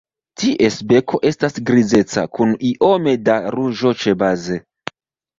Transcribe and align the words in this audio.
Ties 0.41 0.75
beko 0.91 1.17
estas 1.31 1.59
grizeca 1.67 2.23
kun 2.37 2.55
iome 2.69 3.13
da 3.27 3.35
ruĝo 3.57 3.93
ĉebaze. 4.05 4.57